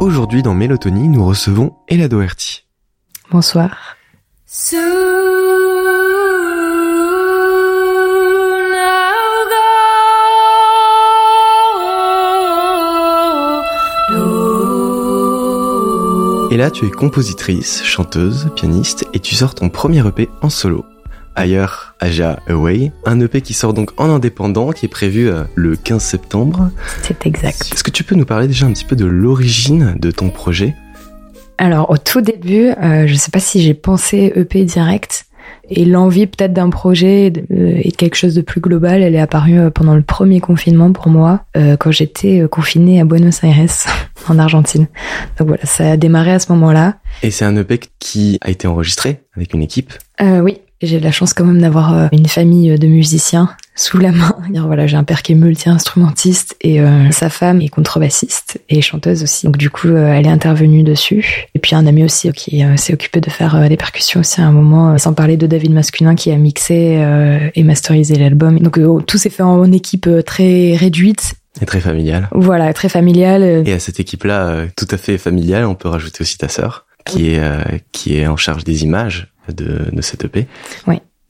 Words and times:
Aujourd'hui 0.00 0.42
dans 0.42 0.54
Mélotonie, 0.54 1.08
nous 1.08 1.26
recevons 1.26 1.74
Ella 1.88 2.06
Doherty. 2.06 2.64
Bonsoir. 3.32 3.96
Et 16.50 16.56
là, 16.56 16.70
tu 16.70 16.86
es 16.86 16.90
compositrice, 16.90 17.82
chanteuse, 17.82 18.50
pianiste 18.54 19.04
et 19.12 19.18
tu 19.18 19.34
sors 19.34 19.56
ton 19.56 19.68
premier 19.68 20.06
EP 20.06 20.28
en 20.42 20.48
solo. 20.48 20.84
Ailleurs, 21.38 21.94
Aja 22.00 22.40
Away, 22.48 22.90
un 23.04 23.20
EP 23.20 23.40
qui 23.42 23.54
sort 23.54 23.72
donc 23.72 23.92
en 23.96 24.10
indépendant, 24.10 24.72
qui 24.72 24.86
est 24.86 24.88
prévu 24.88 25.28
euh, 25.28 25.44
le 25.54 25.76
15 25.76 26.02
septembre. 26.02 26.70
C'est 27.02 27.26
exact. 27.26 27.70
Est-ce 27.72 27.84
que 27.84 27.92
tu 27.92 28.02
peux 28.02 28.16
nous 28.16 28.24
parler 28.24 28.48
déjà 28.48 28.66
un 28.66 28.72
petit 28.72 28.84
peu 28.84 28.96
de 28.96 29.06
l'origine 29.06 29.94
de 30.00 30.10
ton 30.10 30.30
projet? 30.30 30.74
Alors 31.56 31.90
au 31.90 31.96
tout 31.96 32.20
début, 32.20 32.70
euh, 32.82 33.06
je 33.06 33.14
sais 33.14 33.30
pas 33.30 33.38
si 33.38 33.62
j'ai 33.62 33.74
pensé 33.74 34.32
EP 34.34 34.64
direct 34.64 35.26
et 35.70 35.84
l'envie 35.84 36.26
peut-être 36.26 36.52
d'un 36.52 36.70
projet 36.70 37.26
et 37.26 37.30
de, 37.30 37.44
euh, 37.52 37.82
de 37.84 37.94
quelque 37.94 38.16
chose 38.16 38.34
de 38.34 38.40
plus 38.40 38.60
global, 38.60 39.02
elle 39.02 39.14
est 39.14 39.20
apparue 39.20 39.70
pendant 39.70 39.94
le 39.94 40.02
premier 40.02 40.40
confinement 40.40 40.92
pour 40.92 41.08
moi, 41.08 41.44
euh, 41.56 41.76
quand 41.76 41.90
j'étais 41.90 42.46
confinée 42.50 43.00
à 43.00 43.04
Buenos 43.04 43.44
Aires, 43.44 43.64
en 44.28 44.38
Argentine. 44.38 44.86
Donc 45.38 45.48
voilà, 45.48 45.64
ça 45.64 45.92
a 45.92 45.96
démarré 45.96 46.32
à 46.32 46.38
ce 46.38 46.50
moment-là. 46.52 46.96
Et 47.22 47.30
c'est 47.30 47.44
un 47.44 47.56
EP 47.56 47.80
qui 47.98 48.38
a 48.40 48.50
été 48.50 48.66
enregistré 48.66 49.20
avec 49.36 49.54
une 49.54 49.62
équipe? 49.62 49.92
Euh, 50.20 50.40
oui, 50.40 50.58
j'ai 50.82 50.98
de 50.98 51.04
la 51.04 51.10
chance 51.12 51.32
quand 51.34 51.44
même 51.44 51.60
d'avoir 51.60 51.94
euh, 51.96 52.06
une 52.12 52.26
famille 52.26 52.78
de 52.78 52.86
musiciens 52.86 53.50
sous 53.74 53.98
la 53.98 54.12
main. 54.12 54.34
Voilà, 54.66 54.86
j'ai 54.86 54.96
un 54.96 55.04
père 55.04 55.22
qui 55.22 55.32
est 55.32 55.34
multi-instrumentiste 55.34 56.56
et 56.60 56.80
euh, 56.80 57.10
sa 57.10 57.30
femme 57.30 57.60
est 57.62 57.68
contrebassiste 57.68 58.60
et 58.68 58.80
chanteuse 58.80 59.22
aussi. 59.22 59.46
Donc 59.46 59.56
du 59.56 59.70
coup, 59.70 59.88
euh, 59.88 60.12
elle 60.12 60.26
est 60.26 60.30
intervenue 60.30 60.82
dessus. 60.82 61.46
Et 61.54 61.58
puis 61.58 61.74
un 61.74 61.86
ami 61.86 62.04
aussi 62.04 62.30
qui 62.32 62.64
euh, 62.64 62.76
s'est 62.76 62.92
occupé 62.92 63.20
de 63.20 63.30
faire 63.30 63.54
euh, 63.56 63.68
des 63.68 63.76
percussions 63.76 64.20
aussi 64.20 64.40
à 64.40 64.46
un 64.46 64.52
moment, 64.52 64.92
euh, 64.92 64.98
sans 64.98 65.12
parler 65.14 65.36
de 65.36 65.46
David 65.46 65.72
Masculin 65.72 66.14
qui 66.14 66.30
a 66.32 66.36
mixé 66.36 66.96
euh, 66.98 67.48
et 67.54 67.62
masterisé 67.62 68.16
l'album. 68.16 68.58
Donc 68.58 68.78
euh, 68.78 69.00
tout 69.00 69.18
s'est 69.18 69.30
fait 69.30 69.42
en 69.42 69.70
équipe 69.72 70.06
euh, 70.06 70.22
très 70.22 70.74
réduite. 70.76 71.34
Et 71.60 71.66
très 71.66 71.80
familiale. 71.80 72.28
Voilà, 72.32 72.72
très 72.72 72.88
familiale. 72.88 73.42
euh, 73.42 73.62
Et 73.64 73.72
à 73.72 73.78
cette 73.78 74.00
équipe-là, 74.00 74.46
euh, 74.48 74.66
tout 74.76 74.86
à 74.90 74.96
fait 74.96 75.18
familiale, 75.18 75.64
on 75.64 75.74
peut 75.74 75.88
rajouter 75.88 76.22
aussi 76.22 76.36
ta 76.38 76.48
sœur, 76.48 76.86
qui 77.08 77.30
est 77.30 77.40
euh, 77.40 77.62
qui 77.90 78.16
est 78.16 78.26
en 78.26 78.36
charge 78.36 78.62
des 78.62 78.84
images 78.84 79.32
de, 79.52 79.86
de 79.92 80.00
cet 80.02 80.24
EP. 80.24 80.46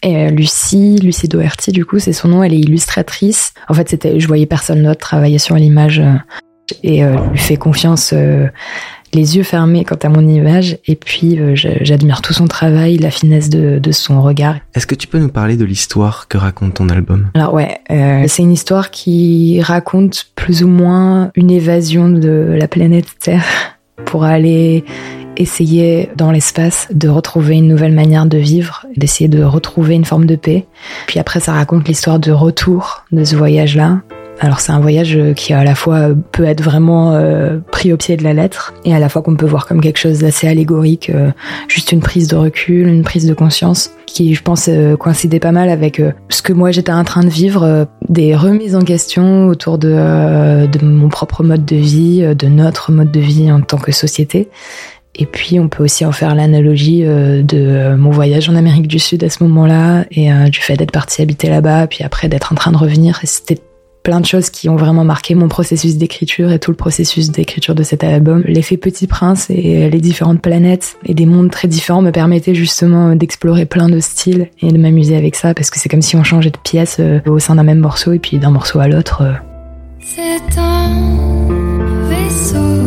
Et 0.02 0.16
euh, 0.16 0.30
Lucie, 0.30 0.98
Lucie 1.02 1.28
Doherty, 1.28 1.72
du 1.72 1.84
coup, 1.84 1.98
c'est 1.98 2.12
son 2.12 2.28
nom, 2.28 2.44
elle 2.44 2.54
est 2.54 2.58
illustratrice. 2.58 3.52
En 3.68 3.74
fait, 3.74 3.88
c'était, 3.88 4.20
je 4.20 4.28
voyais 4.28 4.46
personne 4.46 4.82
d'autre 4.84 5.00
travailler 5.00 5.38
sur 5.38 5.56
l'image 5.56 5.98
euh, 5.98 6.14
et 6.84 7.02
euh, 7.02 7.16
lui 7.30 7.38
fais 7.38 7.56
confiance 7.56 8.12
euh, 8.12 8.46
les 9.12 9.36
yeux 9.36 9.42
fermés 9.42 9.84
quant 9.84 9.98
à 10.00 10.08
mon 10.08 10.28
image. 10.28 10.78
Et 10.86 10.94
puis, 10.94 11.40
euh, 11.40 11.54
j'admire 11.56 12.22
tout 12.22 12.32
son 12.32 12.46
travail, 12.46 12.98
la 12.98 13.10
finesse 13.10 13.48
de, 13.48 13.80
de 13.80 13.92
son 13.92 14.22
regard. 14.22 14.56
Est-ce 14.74 14.86
que 14.86 14.94
tu 14.94 15.08
peux 15.08 15.18
nous 15.18 15.30
parler 15.30 15.56
de 15.56 15.64
l'histoire 15.64 16.28
que 16.28 16.38
raconte 16.38 16.74
ton 16.74 16.88
album? 16.90 17.30
Alors 17.34 17.54
ouais, 17.54 17.80
c'est 17.88 18.42
une 18.42 18.52
histoire 18.52 18.90
qui 18.90 19.60
raconte 19.62 20.26
plus 20.36 20.62
ou 20.62 20.68
moins 20.68 21.32
une 21.34 21.50
évasion 21.50 22.08
de 22.08 22.56
la 22.56 22.68
planète 22.68 23.18
Terre 23.18 23.44
pour 24.04 24.22
aller 24.22 24.84
essayer 25.38 26.10
dans 26.16 26.30
l'espace 26.30 26.88
de 26.92 27.08
retrouver 27.08 27.54
une 27.56 27.68
nouvelle 27.68 27.92
manière 27.92 28.26
de 28.26 28.38
vivre, 28.38 28.84
d'essayer 28.96 29.28
de 29.28 29.42
retrouver 29.42 29.94
une 29.94 30.04
forme 30.04 30.26
de 30.26 30.36
paix. 30.36 30.66
Puis 31.06 31.18
après, 31.18 31.40
ça 31.40 31.52
raconte 31.52 31.88
l'histoire 31.88 32.18
de 32.18 32.32
retour 32.32 33.04
de 33.12 33.24
ce 33.24 33.36
voyage-là. 33.36 34.00
Alors 34.40 34.60
c'est 34.60 34.70
un 34.70 34.78
voyage 34.78 35.18
qui 35.34 35.52
à 35.52 35.64
la 35.64 35.74
fois 35.74 36.10
peut 36.30 36.44
être 36.44 36.62
vraiment 36.62 37.14
euh, 37.14 37.58
pris 37.72 37.92
au 37.92 37.96
pied 37.96 38.16
de 38.16 38.22
la 38.22 38.32
lettre 38.32 38.72
et 38.84 38.94
à 38.94 39.00
la 39.00 39.08
fois 39.08 39.20
qu'on 39.20 39.34
peut 39.34 39.46
voir 39.46 39.66
comme 39.66 39.80
quelque 39.80 39.98
chose 39.98 40.20
d'assez 40.20 40.46
allégorique, 40.46 41.10
euh, 41.10 41.30
juste 41.66 41.90
une 41.90 42.00
prise 42.00 42.28
de 42.28 42.36
recul, 42.36 42.86
une 42.86 43.02
prise 43.02 43.26
de 43.26 43.34
conscience 43.34 43.90
qui 44.06 44.34
je 44.34 44.42
pense 44.42 44.66
euh, 44.68 44.96
coïncidait 44.96 45.40
pas 45.40 45.50
mal 45.50 45.68
avec 45.68 46.00
ce 46.28 46.42
que 46.42 46.52
moi 46.52 46.70
j'étais 46.70 46.92
en 46.92 47.02
train 47.02 47.22
de 47.22 47.28
vivre, 47.28 47.88
des 48.08 48.36
remises 48.36 48.76
en 48.76 48.82
question 48.82 49.48
autour 49.48 49.76
de, 49.76 50.68
mon 50.84 51.08
propre 51.08 51.42
mode 51.42 51.64
de 51.64 51.76
vie, 51.76 52.22
de 52.22 52.46
notre 52.46 52.92
mode 52.92 53.10
de 53.10 53.20
vie 53.20 53.50
en 53.50 53.60
tant 53.60 53.78
que 53.78 53.90
société. 53.90 54.48
Et 55.18 55.26
puis 55.26 55.58
on 55.58 55.68
peut 55.68 55.82
aussi 55.82 56.04
en 56.04 56.12
faire 56.12 56.34
l'analogie 56.34 57.02
euh, 57.04 57.42
de 57.42 57.58
euh, 57.58 57.96
mon 57.96 58.10
voyage 58.10 58.48
en 58.48 58.54
Amérique 58.54 58.86
du 58.86 59.00
Sud 59.00 59.24
à 59.24 59.30
ce 59.30 59.42
moment-là 59.44 60.04
et 60.12 60.32
euh, 60.32 60.48
du 60.48 60.60
fait 60.60 60.76
d'être 60.76 60.92
parti 60.92 61.22
habiter 61.22 61.48
là-bas, 61.48 61.88
puis 61.88 62.04
après 62.04 62.28
d'être 62.28 62.52
en 62.52 62.54
train 62.54 62.70
de 62.70 62.76
revenir. 62.76 63.18
C'était 63.24 63.58
plein 64.04 64.20
de 64.20 64.26
choses 64.26 64.48
qui 64.48 64.68
ont 64.68 64.76
vraiment 64.76 65.04
marqué 65.04 65.34
mon 65.34 65.48
processus 65.48 65.96
d'écriture 65.96 66.52
et 66.52 66.60
tout 66.60 66.70
le 66.70 66.76
processus 66.76 67.30
d'écriture 67.30 67.74
de 67.74 67.82
cet 67.82 68.04
album. 68.04 68.42
L'effet 68.46 68.76
Petit 68.76 69.08
Prince 69.08 69.50
et 69.50 69.90
les 69.90 70.00
différentes 70.00 70.40
planètes 70.40 70.96
et 71.04 71.14
des 71.14 71.26
mondes 71.26 71.50
très 71.50 71.68
différents 71.68 72.00
me 72.00 72.12
permettaient 72.12 72.54
justement 72.54 73.16
d'explorer 73.16 73.66
plein 73.66 73.88
de 73.88 73.98
styles 73.98 74.48
et 74.62 74.70
de 74.70 74.78
m'amuser 74.78 75.16
avec 75.16 75.34
ça 75.34 75.52
parce 75.52 75.68
que 75.68 75.78
c'est 75.80 75.88
comme 75.88 76.00
si 76.00 76.16
on 76.16 76.22
changeait 76.22 76.50
de 76.50 76.58
pièce 76.58 77.00
au 77.26 77.38
sein 77.38 77.56
d'un 77.56 77.64
même 77.64 77.80
morceau 77.80 78.12
et 78.12 78.18
puis 78.18 78.38
d'un 78.38 78.50
morceau 78.50 78.78
à 78.78 78.88
l'autre. 78.88 79.24
C'est 80.00 80.58
un 80.58 81.48
vaisseau 82.08 82.77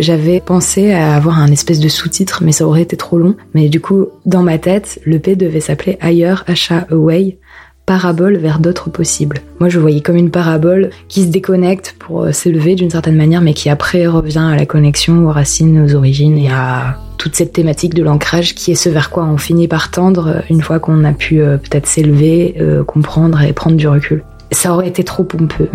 J'avais 0.00 0.40
pensé 0.40 0.92
à 0.92 1.14
avoir 1.14 1.38
un 1.38 1.52
espèce 1.52 1.78
de 1.78 1.88
sous-titre, 1.88 2.42
mais 2.42 2.52
ça 2.52 2.66
aurait 2.66 2.82
été 2.82 2.96
trop 2.96 3.18
long. 3.18 3.36
Mais 3.54 3.68
du 3.68 3.80
coup, 3.80 4.06
dans 4.26 4.42
ma 4.42 4.58
tête, 4.58 4.98
le 5.04 5.18
P 5.18 5.36
devait 5.36 5.60
s'appeler 5.60 5.98
Ailleurs, 6.00 6.42
Achat, 6.46 6.86
Away, 6.90 7.38
parabole 7.86 8.38
vers 8.38 8.60
d'autres 8.60 8.90
possibles. 8.90 9.38
Moi, 9.60 9.68
je 9.68 9.78
voyais 9.78 10.00
comme 10.00 10.16
une 10.16 10.30
parabole 10.30 10.90
qui 11.08 11.22
se 11.22 11.28
déconnecte 11.28 11.94
pour 11.98 12.22
euh, 12.22 12.32
s'élever 12.32 12.74
d'une 12.74 12.90
certaine 12.90 13.16
manière, 13.16 13.42
mais 13.42 13.54
qui 13.54 13.68
après 13.68 14.06
revient 14.06 14.48
à 14.50 14.56
la 14.56 14.66
connexion, 14.66 15.26
aux 15.26 15.32
racines, 15.32 15.84
aux 15.84 15.94
origines 15.94 16.38
et 16.38 16.50
à 16.50 16.96
toute 17.20 17.36
cette 17.36 17.52
thématique 17.52 17.92
de 17.92 18.02
l'ancrage 18.02 18.54
qui 18.54 18.72
est 18.72 18.74
ce 18.74 18.88
vers 18.88 19.10
quoi 19.10 19.24
on 19.24 19.36
finit 19.36 19.68
par 19.68 19.90
tendre 19.90 20.28
euh, 20.28 20.40
une 20.48 20.62
fois 20.62 20.78
qu'on 20.78 21.04
a 21.04 21.12
pu 21.12 21.42
euh, 21.42 21.58
peut-être 21.58 21.86
s'élever, 21.86 22.56
euh, 22.58 22.82
comprendre 22.82 23.42
et 23.42 23.52
prendre 23.52 23.76
du 23.76 23.86
recul. 23.86 24.24
Ça 24.52 24.72
aurait 24.72 24.88
été 24.88 25.04
trop 25.04 25.22
pompeux. 25.22 25.68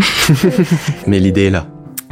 Mais 1.07 1.19
l'idée 1.19 1.43
est 1.43 1.49
là. 1.51 1.67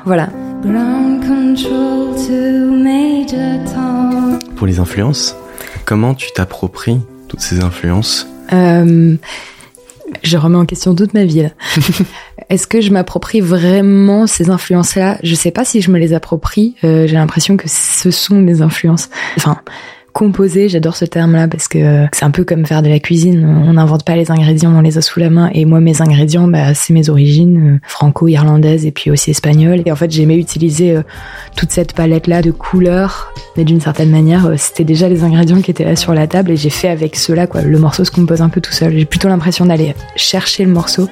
voilà. 0.06 0.30
Ground 0.64 1.22
control 1.26 2.16
to 2.16 2.72
Major 2.72 3.60
Tom. 3.74 4.40
Pour 4.56 4.66
les 4.68 4.80
influences, 4.80 5.36
comment 5.86 6.14
tu 6.14 6.32
t'appropries 6.32 7.00
toutes 7.28 7.42
ces 7.42 7.60
influences 7.62 8.28
Euh, 8.54 9.16
je 10.24 10.38
remets 10.38 10.58
en 10.58 10.66
question 10.66 10.96
toute 10.96 11.14
ma 11.14 11.26
vie. 11.26 11.48
Est-ce 12.50 12.68
que 12.68 12.82
je 12.82 12.92
m'approprie 12.92 13.42
vraiment 13.42 14.26
ces 14.28 14.50
influences-là? 14.50 15.18
Je 15.24 15.36
sais 15.36 15.52
pas 15.52 15.66
si 15.66 15.82
je 15.82 15.92
me 15.92 16.00
les 16.00 16.14
approprie. 16.14 16.76
Euh, 16.84 17.08
J'ai 17.08 17.16
l'impression 17.16 17.58
que 17.58 17.68
ce 17.68 18.12
sont 18.12 18.42
des 18.42 18.62
influences. 18.62 19.10
Enfin, 19.38 19.58
composer, 20.14 20.70
j'adore 20.70 20.96
ce 20.96 21.06
terme-là 21.06 21.48
parce 21.48 21.68
que 21.68 22.06
c'est 22.14 22.24
un 22.24 22.32
peu 22.32 22.44
comme 22.44 22.66
faire 22.66 22.84
de 22.84 22.88
la 22.88 23.00
cuisine. 23.00 23.46
On 23.46 23.74
n'invente 23.74 24.06
pas 24.06 24.16
les 24.16 24.32
ingrédients, 24.32 24.72
on 24.76 24.82
les 24.82 24.98
a 24.98 25.02
sous 25.02 25.20
la 25.20 25.30
main. 25.30 25.50
Et 25.54 25.66
moi, 25.66 25.80
mes 25.80 26.02
ingrédients, 26.02 26.48
bah, 26.48 26.74
c'est 26.76 26.94
mes 26.94 27.10
origines 27.10 27.76
euh, 27.76 27.80
franco-irlandaises 27.88 28.86
et 28.86 28.92
puis 28.92 29.10
aussi 29.10 29.32
espagnoles. 29.32 29.82
Et 29.86 29.92
en 29.92 29.96
fait, 29.96 30.12
j'aimais 30.12 30.38
utiliser 30.38 30.96
euh, 30.96 31.02
toute 31.58 31.72
cette 31.72 31.94
palette-là 31.94 32.42
de 32.44 32.52
couleurs, 32.52 33.34
mais 33.58 33.64
d'une 33.64 33.82
certaine 33.82 34.12
manière, 34.12 34.46
euh, 34.46 34.54
c'était 34.58 34.84
déjà 34.84 35.10
les 35.10 35.24
ingrédients 35.24 35.62
qui 35.62 35.72
étaient 35.72 35.84
là 35.84 35.96
sur 35.96 36.14
la 36.14 36.28
table 36.28 36.52
et 36.52 36.58
j'ai 36.58 36.70
fait 36.70 36.90
avec 36.90 37.16
cela 37.16 37.48
quoi. 37.48 37.62
Le 37.62 37.80
morceau 37.80 38.06
se 38.06 38.12
compose 38.12 38.42
un 38.42 38.50
peu 38.50 38.62
tout 38.62 38.72
seul. 38.72 38.96
J'ai 38.96 39.06
plutôt 39.06 39.28
l'impression 39.28 39.66
d'aller 39.66 39.96
chercher 40.16 40.64
le 40.64 40.72
morceau 40.72 41.10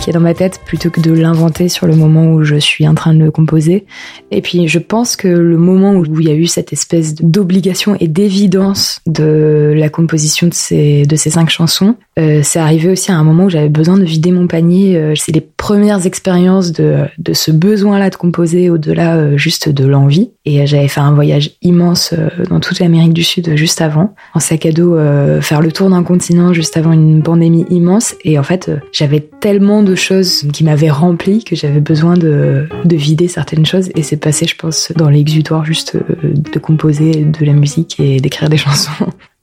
qui 0.00 0.10
est 0.10 0.12
dans 0.12 0.20
ma 0.20 0.34
tête 0.34 0.60
plutôt 0.64 0.90
que 0.90 1.00
de 1.00 1.12
l'inventer 1.12 1.68
sur 1.68 1.86
le 1.86 1.96
moment 1.96 2.32
où 2.32 2.44
je 2.44 2.56
suis 2.56 2.86
en 2.86 2.94
train 2.94 3.14
de 3.14 3.18
le 3.18 3.32
composer. 3.32 3.84
Et 4.30 4.40
puis, 4.42 4.68
je 4.68 4.78
pense 4.78 5.16
que 5.16 5.28
le 5.28 5.56
moment 5.56 5.94
où 5.94 6.20
il 6.20 6.28
y 6.28 6.30
a 6.30 6.34
eu 6.34 6.46
cette 6.46 6.72
espèce 6.72 7.16
d'obligation 7.16 7.96
et 7.98 8.06
d'évidence 8.06 8.43
de 8.48 9.72
la 9.76 9.88
composition 9.88 10.48
de 10.48 10.54
ces, 10.54 11.06
de 11.06 11.16
ces 11.16 11.30
cinq 11.30 11.50
chansons, 11.50 11.96
euh, 12.18 12.40
c'est 12.44 12.60
arrivé 12.60 12.90
aussi 12.90 13.10
à 13.10 13.16
un 13.16 13.24
moment 13.24 13.44
où 13.44 13.50
j'avais 13.50 13.68
besoin 13.68 13.98
de 13.98 14.04
vider 14.04 14.30
mon 14.30 14.46
panier. 14.46 14.96
Euh, 14.96 15.14
c'est 15.16 15.32
les 15.32 15.40
premières 15.40 16.06
expériences 16.06 16.72
de, 16.72 17.06
de 17.18 17.32
ce 17.32 17.50
besoin-là 17.50 18.10
de 18.10 18.16
composer 18.16 18.70
au-delà 18.70 19.16
euh, 19.16 19.36
juste 19.36 19.68
de 19.68 19.84
l'envie. 19.84 20.30
Et 20.44 20.66
j'avais 20.66 20.88
fait 20.88 21.00
un 21.00 21.12
voyage 21.12 21.52
immense 21.62 22.12
dans 22.50 22.60
toute 22.60 22.78
l'Amérique 22.78 23.14
du 23.14 23.24
Sud 23.24 23.56
juste 23.56 23.80
avant, 23.80 24.14
en 24.34 24.40
sac 24.40 24.66
à 24.66 24.72
dos, 24.72 24.94
faire 25.40 25.62
le 25.62 25.72
tour 25.72 25.88
d'un 25.88 26.02
continent 26.02 26.52
juste 26.52 26.76
avant 26.76 26.92
une 26.92 27.22
pandémie 27.22 27.64
immense. 27.70 28.14
Et 28.24 28.38
en 28.38 28.42
fait, 28.42 28.70
j'avais 28.92 29.20
tellement 29.20 29.82
de 29.82 29.94
choses 29.94 30.46
qui 30.52 30.62
m'avaient 30.62 30.90
rempli 30.90 31.44
que 31.44 31.56
j'avais 31.56 31.80
besoin 31.80 32.18
de, 32.18 32.68
de 32.84 32.96
vider 32.96 33.26
certaines 33.26 33.64
choses. 33.64 33.88
Et 33.94 34.02
c'est 34.02 34.18
passé, 34.18 34.44
je 34.46 34.54
pense, 34.54 34.92
dans 34.94 35.08
l'exutoire 35.08 35.64
juste 35.64 35.96
de 36.22 36.58
composer 36.58 37.24
de 37.24 37.46
la 37.46 37.54
musique 37.54 37.98
et 37.98 38.20
d'écrire 38.34 38.48
des 38.48 38.56
chansons. 38.56 38.90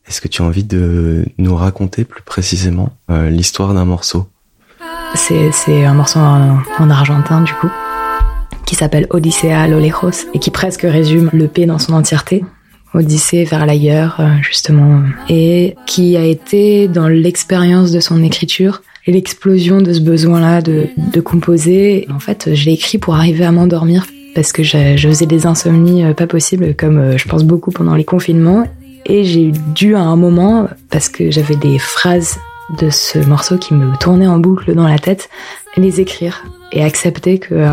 Est-ce 0.08 0.20
que 0.20 0.28
tu 0.28 0.42
as 0.42 0.46
envie 0.46 0.66
de 0.66 1.26
nous 1.38 1.56
raconter 1.56 2.04
plus 2.04 2.24
précisément 2.24 2.90
euh, 3.10 3.30
l'histoire 3.30 3.74
d'un 3.74 3.86
morceau? 3.86 4.28
C'est, 5.16 5.86
un 5.86 5.94
morceau 5.94 6.20
en, 6.20 6.60
en 6.80 6.90
argentin, 6.90 7.42
du 7.42 7.54
coup, 7.54 7.70
qui 8.66 8.76
s'appelle 8.76 9.08
Odyssea 9.10 9.62
a 9.62 9.68
lo 9.68 9.80
lejos 9.80 10.26
et 10.34 10.40
qui 10.40 10.52
presque 10.52 10.82
résume 10.82 11.30
le 11.32 11.48
P 11.48 11.66
dans 11.66 11.80
son 11.80 11.94
entièreté. 11.94 12.44
Odyssée 12.94 13.46
vers 13.46 13.66
l'ailleurs, 13.66 14.18
euh, 14.20 14.30
justement, 14.42 15.02
et 15.30 15.76
qui 15.86 16.18
a 16.18 16.26
été 16.26 16.90
dans 16.90 17.08
l'expérience 17.08 17.92
de 17.92 18.02
son 18.02 18.22
écriture 18.24 18.82
l'explosion 19.08 19.82
de 19.82 19.94
ce 19.94 20.00
besoin-là 20.00 20.62
de, 20.62 20.88
de 20.96 21.22
composer. 21.22 22.08
En 22.14 22.20
fait, 22.20 22.54
je 22.54 22.66
l'ai 22.66 22.74
écrit 22.74 23.00
pour 23.00 23.16
arriver 23.16 23.46
à 23.46 23.52
m'endormir 23.52 24.06
parce 24.36 24.52
que 24.52 24.62
je, 24.62 24.96
je 24.96 25.08
faisais 25.08 25.26
des 25.26 25.48
insomnies 25.48 26.04
euh, 26.04 26.14
pas 26.14 26.28
possibles, 26.28 26.76
comme 26.76 27.18
je 27.18 27.28
pense 27.28 27.44
beaucoup 27.44 27.72
pendant 27.72 27.96
les 27.96 28.04
confinements. 28.04 28.68
Et 29.06 29.24
j'ai 29.24 29.52
dû 29.52 29.96
à 29.96 30.02
un 30.02 30.16
moment, 30.16 30.68
parce 30.90 31.10
que 31.10 31.32
j'avais 31.32 31.56
des 31.56 31.80
phrases 31.80 32.38
de 32.80 32.90
ce 32.90 33.20
morceau 33.20 33.58
qui 33.58 33.74
me 33.74 33.98
tournaient 33.98 34.28
en 34.28 34.40
boucle 34.40 34.74
dans 34.74 34.88
la 34.88 35.00
tête, 35.00 35.30
les 35.78 36.00
écrire 36.00 36.44
et 36.72 36.84
accepter 36.84 37.40
que, 37.40 37.54
euh, 37.54 37.68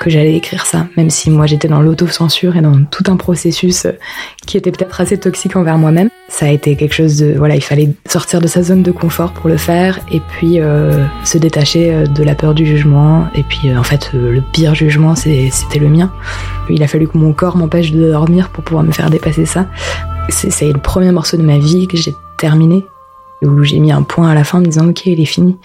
que 0.00 0.10
j'allais 0.10 0.36
écrire 0.36 0.66
ça, 0.66 0.86
même 0.96 1.10
si 1.10 1.30
moi 1.30 1.46
j'étais 1.46 1.68
dans 1.68 1.80
l'autocensure 1.80 2.56
et 2.56 2.60
dans 2.60 2.84
tout 2.84 3.04
un 3.06 3.16
processus 3.16 3.86
euh, 3.86 3.92
qui 4.46 4.56
était 4.56 4.70
peut-être 4.70 5.00
assez 5.00 5.18
toxique 5.18 5.56
envers 5.56 5.78
moi-même. 5.78 6.08
Ça 6.28 6.46
a 6.46 6.48
été 6.50 6.76
quelque 6.76 6.94
chose 6.94 7.18
de... 7.18 7.34
Voilà, 7.36 7.54
il 7.54 7.62
fallait 7.62 7.90
sortir 8.06 8.40
de 8.40 8.46
sa 8.46 8.62
zone 8.62 8.82
de 8.82 8.90
confort 8.90 9.32
pour 9.32 9.48
le 9.48 9.56
faire 9.56 10.00
et 10.10 10.20
puis 10.20 10.60
euh, 10.60 11.04
se 11.24 11.38
détacher 11.38 11.92
euh, 11.92 12.06
de 12.06 12.22
la 12.22 12.34
peur 12.34 12.54
du 12.54 12.66
jugement. 12.66 13.26
Et 13.34 13.42
puis 13.42 13.70
euh, 13.70 13.78
en 13.78 13.82
fait, 13.82 14.10
euh, 14.14 14.32
le 14.32 14.42
pire 14.52 14.74
jugement, 14.74 15.14
c'était 15.14 15.78
le 15.78 15.88
mien. 15.88 16.12
Il 16.70 16.82
a 16.82 16.88
fallu 16.88 17.08
que 17.08 17.18
mon 17.18 17.32
corps 17.32 17.56
m'empêche 17.56 17.92
de 17.92 18.10
dormir 18.10 18.50
pour 18.50 18.64
pouvoir 18.64 18.84
me 18.84 18.92
faire 18.92 19.10
dépasser 19.10 19.46
ça. 19.46 19.66
C'est 20.30 20.72
le 20.72 20.80
premier 20.80 21.12
morceau 21.12 21.36
de 21.36 21.42
ma 21.42 21.58
vie 21.58 21.86
que 21.86 21.98
j'ai 21.98 22.14
terminé, 22.38 22.84
où 23.42 23.62
j'ai 23.62 23.78
mis 23.78 23.92
un 23.92 24.02
point 24.02 24.30
à 24.30 24.34
la 24.34 24.42
fin 24.42 24.58
en 24.58 24.60
me 24.62 24.66
disant 24.66 24.88
ok, 24.88 25.04
il 25.06 25.20
est 25.20 25.26
fini. 25.26 25.58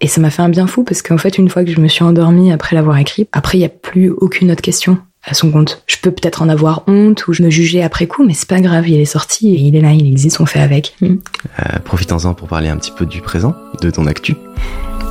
Et 0.00 0.06
ça 0.06 0.20
m'a 0.20 0.30
fait 0.30 0.42
un 0.42 0.48
bien 0.48 0.66
fou 0.66 0.84
parce 0.84 1.02
qu'en 1.02 1.18
fait, 1.18 1.38
une 1.38 1.48
fois 1.48 1.64
que 1.64 1.70
je 1.72 1.80
me 1.80 1.88
suis 1.88 2.04
endormie 2.04 2.52
après 2.52 2.76
l'avoir 2.76 2.98
écrit, 2.98 3.26
après, 3.32 3.58
il 3.58 3.60
n'y 3.60 3.66
a 3.66 3.70
plus 3.70 4.10
aucune 4.10 4.50
autre 4.52 4.62
question 4.62 4.98
à 5.24 5.34
son 5.34 5.50
compte. 5.50 5.82
Je 5.86 5.96
peux 6.00 6.10
peut-être 6.12 6.40
en 6.42 6.48
avoir 6.48 6.84
honte 6.86 7.26
ou 7.26 7.32
je 7.32 7.42
me 7.42 7.50
juger 7.50 7.82
après 7.82 8.06
coup, 8.06 8.24
mais 8.24 8.32
c'est 8.32 8.48
pas 8.48 8.60
grave, 8.60 8.88
il 8.88 9.00
est 9.00 9.04
sorti 9.04 9.54
et 9.54 9.58
il 9.58 9.74
est 9.74 9.80
là, 9.80 9.92
il 9.92 10.06
existe, 10.06 10.40
on 10.40 10.46
fait 10.46 10.60
avec. 10.60 10.94
Mm. 11.00 11.06
Euh, 11.06 11.78
Profitons-en 11.84 12.34
pour 12.34 12.46
parler 12.48 12.68
un 12.68 12.76
petit 12.76 12.92
peu 12.96 13.04
du 13.06 13.20
présent, 13.20 13.54
de 13.82 13.90
ton 13.90 14.06
actu. 14.06 14.36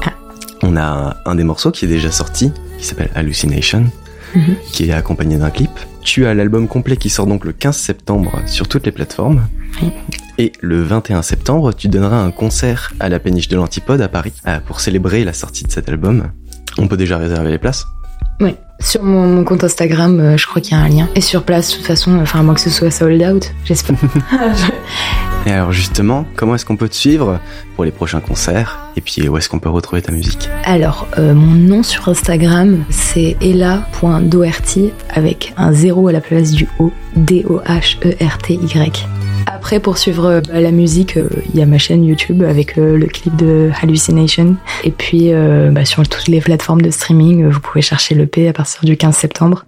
Ah. 0.05 0.13
On 0.63 0.75
a 0.77 1.17
un 1.25 1.35
des 1.35 1.43
morceaux 1.43 1.71
qui 1.71 1.85
est 1.85 1.89
déjà 1.89 2.09
sorti, 2.11 2.51
qui 2.79 2.85
s'appelle 2.85 3.09
Hallucination, 3.13 3.85
Mhm. 4.35 4.55
qui 4.71 4.89
est 4.89 4.93
accompagné 4.93 5.37
d'un 5.37 5.49
clip. 5.49 5.69
Tu 6.01 6.25
as 6.25 6.33
l'album 6.33 6.67
complet 6.67 6.97
qui 6.97 7.09
sort 7.09 7.27
donc 7.27 7.45
le 7.45 7.53
15 7.53 7.77
septembre 7.77 8.41
sur 8.45 8.67
toutes 8.67 8.85
les 8.85 8.91
plateformes. 8.91 9.47
Oui. 9.81 9.89
Et 10.37 10.51
le 10.61 10.83
21 10.83 11.21
septembre, 11.21 11.73
tu 11.73 11.87
donneras 11.87 12.17
un 12.17 12.31
concert 12.31 12.93
à 12.99 13.09
la 13.09 13.19
péniche 13.19 13.47
de 13.47 13.55
l'Antipode 13.55 14.01
à 14.01 14.07
Paris 14.07 14.33
euh, 14.47 14.59
pour 14.65 14.79
célébrer 14.79 15.23
la 15.23 15.33
sortie 15.33 15.63
de 15.63 15.71
cet 15.71 15.89
album. 15.89 16.31
On 16.77 16.87
peut 16.87 16.97
déjà 16.97 17.17
réserver 17.17 17.49
les 17.49 17.57
places. 17.57 17.85
Oui. 18.39 18.55
Sur 18.79 19.01
mon, 19.01 19.25
mon 19.25 19.43
compte 19.43 19.63
Instagram, 19.63 20.19
euh, 20.19 20.37
je 20.37 20.45
crois 20.45 20.61
qu'il 20.61 20.77
y 20.77 20.79
a 20.79 20.83
un 20.83 20.89
lien. 20.89 21.09
Et 21.15 21.21
sur 21.21 21.43
place, 21.43 21.71
de 21.71 21.77
toute 21.77 21.85
façon, 21.85 22.19
enfin, 22.19 22.41
à 22.41 22.43
moins 22.43 22.53
que 22.53 22.61
ce 22.61 22.69
soit 22.69 22.91
sold 22.91 23.21
out, 23.23 23.51
j'espère. 23.65 23.97
Et 25.47 25.51
alors 25.51 25.71
justement, 25.71 26.25
comment 26.35 26.55
est-ce 26.55 26.65
qu'on 26.65 26.75
peut 26.75 26.89
te 26.89 26.95
suivre 26.95 27.39
pour 27.75 27.85
les 27.85 27.91
prochains 27.91 28.19
concerts? 28.19 28.79
Et 28.95 29.01
puis 29.01 29.27
où 29.29 29.37
est-ce 29.37 29.49
qu'on 29.49 29.59
peut 29.59 29.69
retrouver 29.69 30.01
ta 30.01 30.11
musique? 30.11 30.49
Alors, 30.65 31.07
euh, 31.17 31.33
mon 31.33 31.53
nom 31.53 31.83
sur 31.83 32.09
Instagram, 32.09 32.83
c'est 32.89 33.37
ella.doherty 33.41 34.91
avec 35.09 35.53
un 35.55 35.71
zéro 35.71 36.09
à 36.09 36.11
la 36.11 36.21
place 36.21 36.51
du 36.51 36.67
O, 36.79 36.91
D-O-H-E-R-T-Y. 37.15 39.07
Après, 39.47 39.79
pour 39.79 39.97
suivre 39.97 40.41
bah, 40.47 40.59
la 40.59 40.71
musique, 40.71 41.17
euh, 41.17 41.29
il 41.53 41.59
y 41.59 41.63
a 41.63 41.65
ma 41.65 41.77
chaîne 41.77 42.03
YouTube 42.03 42.43
avec 42.43 42.77
euh, 42.77 42.97
le 42.97 43.05
clip 43.07 43.35
de 43.37 43.71
Hallucination. 43.81 44.55
Et 44.83 44.91
puis, 44.91 45.33
euh, 45.33 45.71
bah, 45.71 45.85
sur 45.85 46.07
toutes 46.07 46.27
les 46.27 46.41
plateformes 46.41 46.81
de 46.81 46.89
streaming, 46.89 47.47
vous 47.47 47.59
pouvez 47.61 47.81
chercher 47.81 48.13
l'EP 48.13 48.47
à 48.49 48.53
partir 48.53 48.83
du 48.83 48.97
15 48.97 49.15
septembre. 49.15 49.65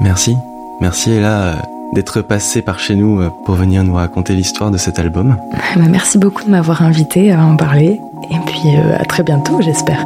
Merci. 0.00 0.34
Merci 0.80 1.10
Ella 1.10 1.62
d'être 1.94 2.20
passée 2.20 2.60
par 2.60 2.78
chez 2.78 2.94
nous 2.94 3.22
pour 3.46 3.54
venir 3.54 3.82
nous 3.82 3.94
raconter 3.94 4.34
l'histoire 4.34 4.70
de 4.70 4.78
cet 4.78 4.98
album. 4.98 5.36
Bah, 5.76 5.84
merci 5.88 6.18
beaucoup 6.18 6.44
de 6.44 6.50
m'avoir 6.50 6.82
invité 6.82 7.32
à 7.32 7.44
en 7.44 7.56
parler. 7.56 7.98
Et 8.30 8.36
puis, 8.46 8.76
à 8.98 9.04
très 9.04 9.22
bientôt, 9.22 9.60
j'espère. 9.60 10.04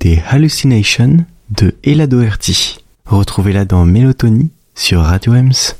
D'écouter 0.00 0.22
Hallucination 0.28 1.24
de 1.50 1.74
Ella 1.84 2.06
Doherty. 2.06 2.78
Retrouvez-la 3.06 3.64
dans 3.64 3.84
Mélatonie 3.84 4.50
sur 4.74 5.00
Radio 5.00 5.34
Ems. 5.34 5.74